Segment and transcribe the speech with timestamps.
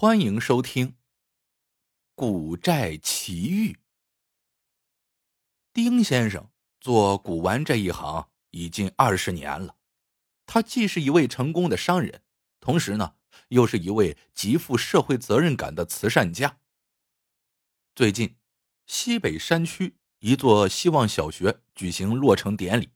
[0.00, 0.88] 欢迎收听
[2.14, 3.72] 《古寨奇遇》。
[5.74, 6.48] 丁先生
[6.80, 9.76] 做古玩这一行已近二十年了，
[10.46, 12.22] 他既是一位成功的商人，
[12.60, 13.16] 同时呢，
[13.48, 16.60] 又是一位极富社会责任感的慈善家。
[17.94, 18.38] 最近，
[18.86, 22.88] 西北山区一座希望小学举行落成典礼，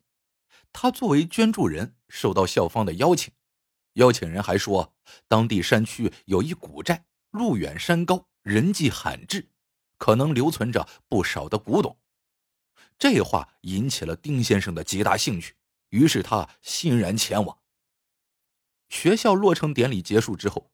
[0.72, 3.34] 他作为捐助人受到校方的邀请。
[3.94, 4.94] 邀请人还说，
[5.26, 9.48] 当地山区有一古寨，路远山高，人迹罕至，
[9.98, 11.98] 可能留存着不少的古董。
[12.96, 15.54] 这话引起了丁先生的极大兴趣，
[15.90, 17.58] 于是他欣然前往。
[18.88, 20.70] 学校落成典礼结束之后，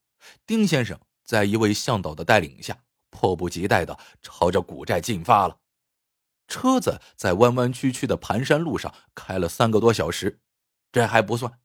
[0.47, 5.61] 丁先生在一位向导的带领下，迫不及待的朝着古寨进发了。
[6.48, 10.41] 车子在弯弯曲曲的盘山路上开了三个多小时，
[10.91, 11.61] 这还不算，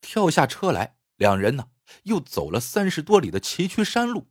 [0.00, 0.96] 跳下车来。
[1.20, 1.70] 两人呢，
[2.04, 4.30] 又走了三十多里的崎岖山路，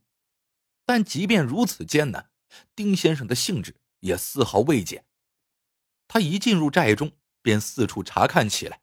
[0.84, 2.32] 但即便如此艰难，
[2.74, 5.06] 丁先生的兴致也丝毫未减。
[6.08, 8.82] 他一进入寨中，便四处查看起来。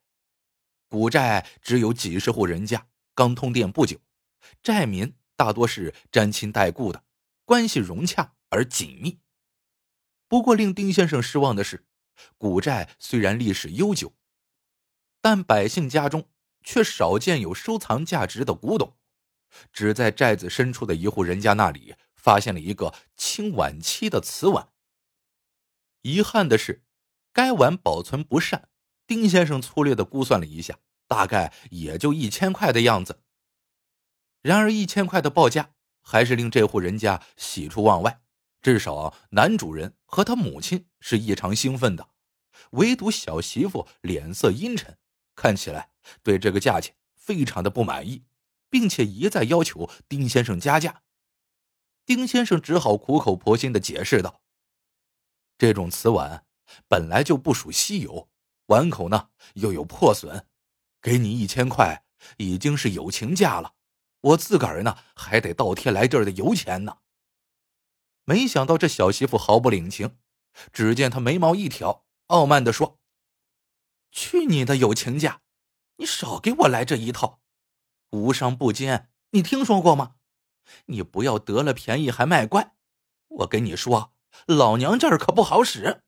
[0.87, 3.99] 古寨只有几十户人家，刚通电不久，
[4.63, 7.03] 寨民大多是沾亲带故的，
[7.43, 9.19] 关系融洽而紧密。
[10.29, 11.85] 不过，令丁先生失望的是，
[12.37, 14.13] 古寨虽然历史悠久，
[15.19, 16.29] 但百姓家中。
[16.63, 18.97] 却少见有收藏价值的古董，
[19.71, 24.69] 只在寨子深处的一户人家那里发现了一个清晚期的瓷碗。
[26.01, 26.83] 遗憾的是，
[27.33, 28.69] 该碗保存不善。
[29.05, 33.23] 丁先生粗略的估算了一下，大概也就一千块的样子。
[34.41, 35.71] 然而，一千块的报价
[36.01, 38.21] 还是令这户人家喜出望外，
[38.61, 42.09] 至少男主人和他母亲是异常兴奋的，
[42.71, 44.97] 唯独小媳妇脸色阴沉。
[45.35, 45.91] 看起来
[46.23, 48.23] 对这个价钱非常的不满意，
[48.69, 51.03] 并且一再要求丁先生加价。
[52.05, 54.41] 丁先生只好苦口婆心的解释道
[55.57, 56.45] ：“这种瓷碗
[56.87, 58.29] 本来就不属稀有，
[58.67, 60.45] 碗口呢又有破损，
[61.01, 62.05] 给你一千块
[62.37, 63.73] 已经是友情价了。
[64.21, 66.99] 我自个儿呢还得倒贴来这儿的油钱呢。”
[68.23, 70.17] 没想到这小媳妇毫不领情，
[70.73, 72.99] 只见她眉毛一挑，傲慢的说。
[74.11, 75.41] 去你的友情价！
[75.97, 77.41] 你少给我来这一套，
[78.11, 80.15] 无商不奸，你听说过吗？
[80.87, 82.75] 你不要得了便宜还卖乖！
[83.27, 84.13] 我跟你说，
[84.45, 86.03] 老娘这儿可不好使。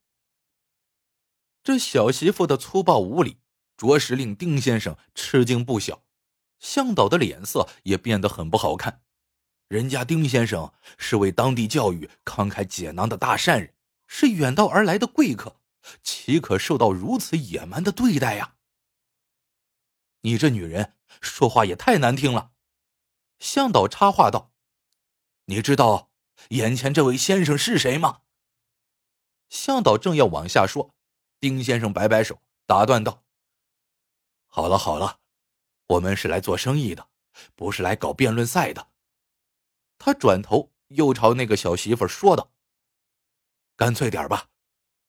[1.63, 3.39] 这小媳妇的粗暴无礼，
[3.77, 6.03] 着实令丁先生吃惊不小，
[6.59, 9.01] 向导的脸色也变得很不好看。
[9.67, 13.73] 人家丁先生是为当地教育慷慨解囊的大善人，
[14.07, 15.57] 是远道而来的贵客。
[16.03, 18.55] 岂可受到如此野蛮的对待呀！
[20.21, 22.51] 你这女人说话也太难听了。
[23.39, 24.51] 向导插话道
[25.45, 26.11] ：“你知道
[26.49, 28.21] 眼前这位先生是谁吗？”
[29.49, 30.93] 向导正要往下说，
[31.39, 33.23] 丁先生摆摆手，打断道
[34.45, 35.19] ：“好了好了，
[35.87, 37.09] 我们是来做生意的，
[37.55, 38.89] 不是来搞辩论赛的。”
[39.97, 42.51] 他转头又朝那个小媳妇说道
[43.75, 44.49] ：“干脆点吧。”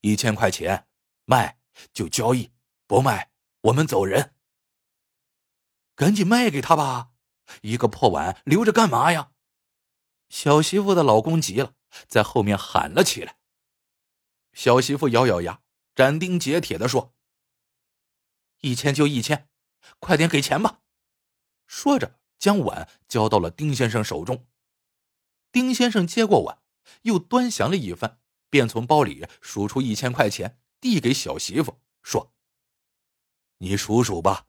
[0.02, 0.88] 一千块钱，
[1.26, 1.58] 卖
[1.92, 2.50] 就交易，
[2.86, 4.34] 不卖我们走人。
[6.00, 7.10] 赶紧卖给他吧，
[7.60, 9.32] 一个破碗留着干嘛呀？
[10.30, 11.74] 小媳妇的老公急了，
[12.08, 13.36] 在后面喊了起来。
[14.54, 15.60] 小媳妇咬咬牙，
[15.94, 17.14] 斩钉截铁的说
[18.62, 19.50] ：“一千就一千，
[19.98, 20.80] 快点给钱吧。”
[21.68, 24.48] 说着，将碗交到了丁先生手中。
[25.52, 26.62] 丁先生接过碗，
[27.02, 28.22] 又端详了一番。
[28.48, 32.32] 便从包里数出一千块钱，递给小媳妇，说
[33.58, 34.46] ：“你数数吧。”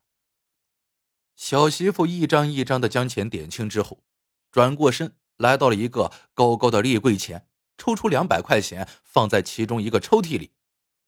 [1.35, 4.03] 小媳妇一张一张的将钱点清之后，
[4.51, 7.47] 转过身来到了一个高高的立柜前，
[7.77, 10.51] 抽出两百块钱放在其中一个抽屉里。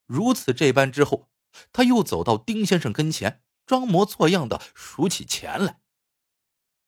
[0.07, 1.29] 如此这般之后，
[1.71, 5.79] 他又走到丁先生跟前，装模作样的数起钱来。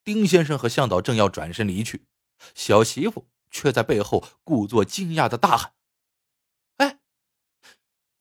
[0.03, 2.05] 丁先生和向导正要转身离去，
[2.53, 5.73] 小媳妇却在背后故作惊讶的大喊。
[6.77, 6.99] 哎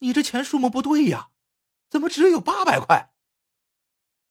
[0.00, 1.30] 你这钱数目不对呀，
[1.88, 3.13] 怎么只有八百块？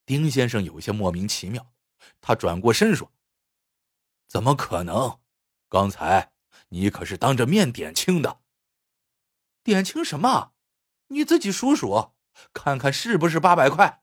[0.06, 1.72] 丁先生有些莫名其妙，
[2.20, 3.12] 他转过身说
[4.28, 5.18] ：“怎么可能？
[5.68, 6.32] 刚才
[6.68, 8.40] 你可是当着面点清的。
[9.62, 10.52] 点清什么？
[11.08, 12.12] 你自己数数，
[12.52, 14.02] 看看是不是八百块。”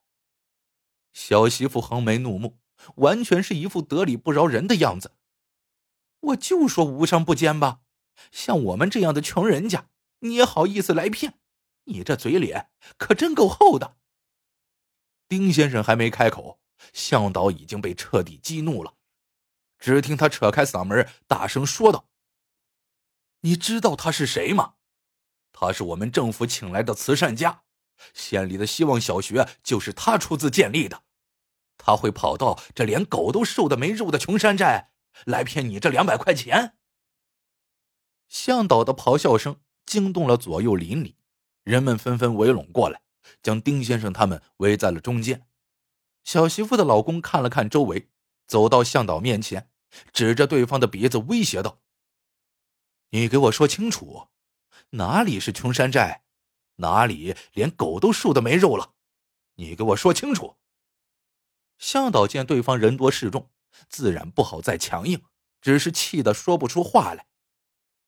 [1.14, 2.60] 小媳妇横眉怒目，
[2.96, 5.16] 完全是一副得理不饶人的样子。
[6.22, 7.82] 我就说无商不奸吧，
[8.32, 9.90] 像我们这样的穷人家，
[10.20, 11.40] 你也好意思来骗？
[11.86, 13.98] 你这嘴脸可真够厚的！
[15.32, 16.60] 丁先生还没开口，
[16.92, 18.96] 向导已经被彻底激怒了。
[19.80, 22.10] 只听他扯开嗓门，大声说道
[23.40, 24.74] ：“你知道他是谁吗？
[25.54, 27.64] 他是我们政府请来的慈善家，
[28.14, 31.02] 县里的希望小学就是他出资建立的。
[31.78, 34.92] 他会跑到这连狗都瘦的没肉的穷山寨
[35.24, 36.76] 来骗你这两百块钱？”
[38.28, 41.16] 向导的咆哮声惊动了左右邻里，
[41.64, 43.02] 人们纷纷围拢过来，
[43.42, 45.48] 将丁先生他们围在了中间。
[46.24, 48.10] 小媳妇的老公看了看周围，
[48.46, 49.70] 走到向导面前，
[50.14, 51.82] 指着对方的鼻子威胁道
[53.10, 54.28] ：“你给我说清楚，
[54.92, 56.24] 哪里是穷山寨？
[56.76, 58.94] 哪里连狗都瘦的没肉了？
[59.56, 60.58] 你给我说清楚！”
[61.78, 63.50] 向导见对方人多势众，
[63.90, 65.24] 自然不好再强硬，
[65.60, 67.28] 只是气得说不出话来。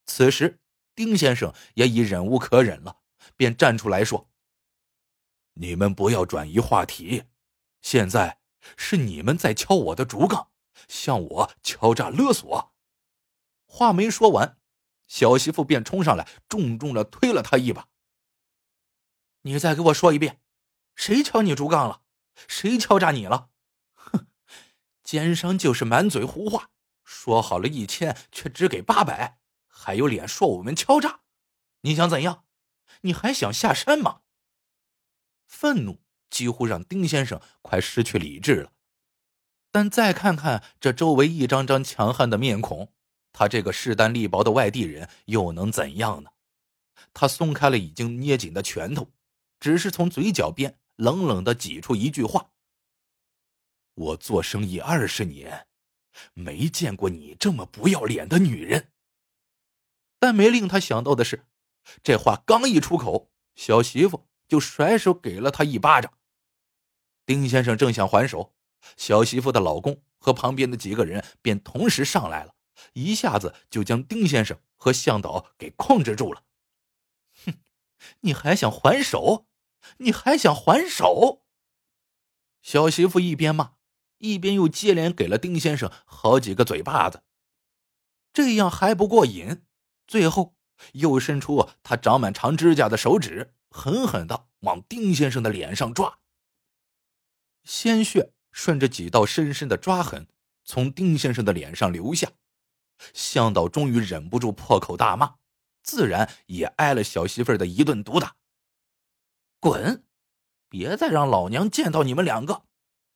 [0.06, 0.60] 此时，
[0.94, 3.00] 丁先生也已忍无可忍了，
[3.36, 4.30] 便站出来说
[5.54, 7.26] ：“你们不要转移话题。”
[7.82, 8.40] 现在
[8.78, 10.52] 是你们在敲我的竹杠，
[10.88, 12.74] 向我敲诈勒索。
[13.66, 14.58] 话没说完，
[15.08, 17.90] 小媳妇便冲上来，重重的推了他一把。
[19.42, 20.42] 你再给我说一遍，
[20.96, 22.04] 谁敲你竹杠了？
[22.48, 23.50] 谁敲诈你了？
[23.94, 24.28] 哼，
[25.04, 26.70] 奸商就是满嘴胡话，
[27.04, 31.20] 说好了一千，却只给八百，还有脸说我们敲诈？
[31.82, 32.46] 你想怎样？
[33.02, 34.22] 你还想下山吗？
[35.54, 36.02] 愤怒。
[36.34, 38.72] 几乎让丁先生快失去理智了，
[39.72, 42.92] 但再看看这周围一张张强悍的面孔，
[43.32, 46.32] 他这个势单力薄的外地人又能怎样呢？
[47.14, 49.12] 他松开了已经捏紧的拳头，
[49.60, 52.50] 只是从嘴角边冷冷的挤出一句话
[53.94, 55.68] ：“我做生意二十年，
[56.34, 58.92] 没见过你这么不要脸的女人。”
[60.18, 61.46] 但没令他想到的是，
[62.02, 66.14] 这话刚一出口，小媳妇就甩手给了他一巴掌。
[67.26, 68.54] 丁先生正想还手，
[68.96, 72.54] 小媳妇的老公和旁边的几个人便同时上来了，
[72.94, 76.44] 一下子就将丁先生和向导给控制住了。
[77.44, 77.54] 哼，
[78.20, 79.48] 你还想还手？
[79.98, 81.42] 你还想还手？
[82.62, 83.78] 小媳妇一边骂，
[84.20, 87.24] 一边又接连给了丁先生好几个嘴巴子。
[88.32, 89.66] 这样还不过瘾，
[90.06, 90.56] 最后
[90.92, 96.20] 又伸出他长满长指甲的手指，狠狠的往丁先生的脸上抓。
[97.64, 100.28] 鲜血顺着几道深深的抓痕
[100.64, 102.32] 从丁先生的脸上流下，
[103.14, 105.38] 向导终于忍不住破口大骂，
[105.82, 108.36] 自然也挨了小媳妇儿的一顿毒打。
[109.60, 110.06] 滚！
[110.70, 112.66] 别再让老娘见到你们两个，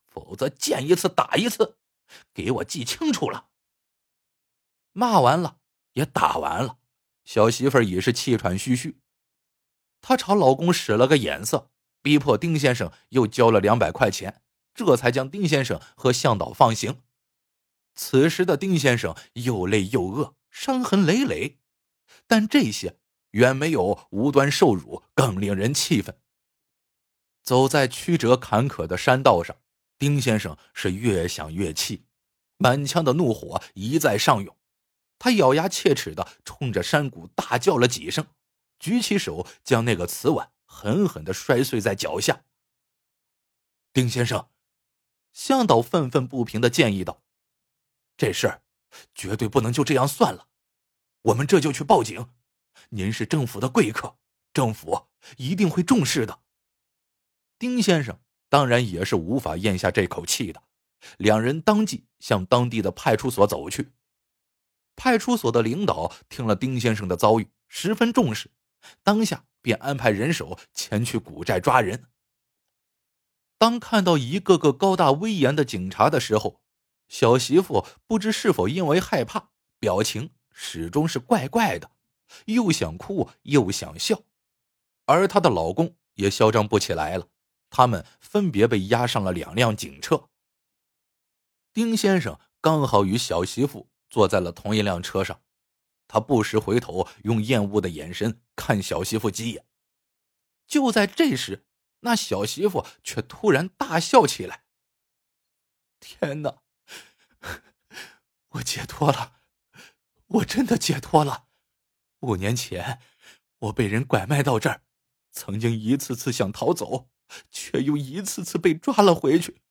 [0.07, 1.77] 否则见一次打一次，
[2.33, 3.49] 给我记清楚了。
[4.91, 5.59] 骂完了，
[5.93, 6.79] 也打完了，
[7.23, 8.99] 小媳妇儿已是气喘吁吁，
[10.01, 11.71] 她朝老公使了个眼色。
[12.03, 14.41] 逼迫丁先生又交了两百块钱，
[14.73, 17.01] 这才将丁先生和向导放行。
[17.95, 21.57] 此时的丁先生又累又饿，伤痕累累，
[22.25, 22.97] 但这些
[23.31, 26.17] 远没有无端受辱更令人气愤。
[27.43, 29.57] 走在曲折坎坷的山道上，
[29.97, 32.05] 丁先生是越想越气，
[32.57, 34.55] 满腔的怒火一再上涌。
[35.19, 38.25] 他咬牙切齿的冲着山谷大叫了几声，
[38.79, 40.51] 举起手将那个瓷碗。
[40.69, 42.43] 狠狠的摔碎在脚下。
[43.93, 44.49] 丁先生，
[45.33, 47.23] 向导愤愤不平的建议道
[48.15, 48.61] ：“这事儿
[49.15, 50.49] 绝对不能就这样算了，
[51.23, 52.29] 我们这就去报警。
[52.89, 54.17] 您是政府的贵客，
[54.53, 56.41] 政府一定会重视的。”
[57.57, 60.61] 丁先生当然也是无法咽下这口气的，
[61.17, 63.93] 两人当即向当地的派出所走去。
[64.95, 68.51] 派出所的领导听了丁先生的遭遇，十分重视，
[69.03, 69.45] 当下。
[69.59, 72.05] 便安排人手前去古寨抓人。
[73.57, 76.61] 当看到一个个高大威严的警察的时候，
[77.09, 81.91] 小媳妇不知是否因为害怕，表情始终是怪怪的，
[82.45, 84.21] 又想哭又想笑。
[85.05, 87.27] 而她的老公也嚣张不起来了。
[87.69, 90.29] 他们分别被押上了两辆警车。
[91.73, 95.41] 丁先生刚好与小媳妇坐在了同一辆车上。
[96.07, 99.65] 他不时回头，用厌恶的眼神看小媳妇几眼。
[100.65, 101.65] 就在这时，
[102.01, 104.63] 那小媳妇却突然大笑起来
[105.99, 106.61] ：“天哪！
[108.51, 109.41] 我解脱了，
[110.27, 111.47] 我真的解脱了！
[112.21, 113.01] 五年前，
[113.59, 114.83] 我被人拐卖到这儿，
[115.31, 117.09] 曾经一次次想逃走，
[117.51, 119.61] 却又一次次被抓了回去。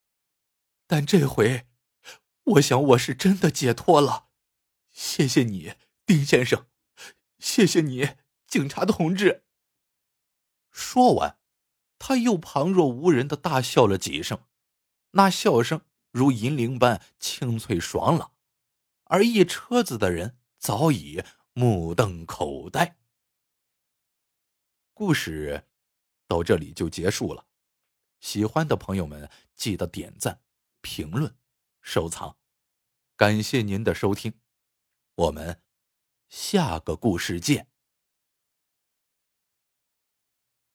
[0.85, 1.67] 但这回，
[2.43, 4.29] 我想我是真的解脱了。
[4.91, 5.73] 谢谢你。”
[6.07, 6.67] 丁先生，
[7.37, 8.15] 谢谢你，
[8.47, 9.43] 警察同志。
[10.71, 11.37] 说完，
[11.99, 14.45] 他又旁若无人的大笑了几声，
[15.11, 18.31] 那笑声如银铃般清脆爽朗，
[19.03, 21.21] 而一车子的人早已
[21.51, 22.97] 目瞪口呆。
[24.93, 25.67] 故事
[26.25, 27.47] 到这里就结束了。
[28.21, 30.41] 喜欢的朋友们记得点赞、
[30.79, 31.35] 评论、
[31.81, 32.37] 收藏，
[33.17, 34.39] 感谢您的收听，
[35.15, 35.61] 我们
[36.29, 37.67] 下个故事见。